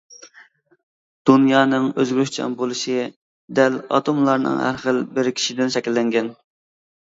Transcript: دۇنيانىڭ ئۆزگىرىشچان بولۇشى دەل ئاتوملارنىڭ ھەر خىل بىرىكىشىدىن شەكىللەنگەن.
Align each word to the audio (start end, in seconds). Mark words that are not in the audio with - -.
دۇنيانىڭ 1.29 1.85
ئۆزگىرىشچان 2.03 2.55
بولۇشى 2.61 2.95
دەل 3.59 3.77
ئاتوملارنىڭ 3.99 4.57
ھەر 4.63 4.81
خىل 4.87 5.05
بىرىكىشىدىن 5.19 5.71
شەكىللەنگەن. 5.79 6.33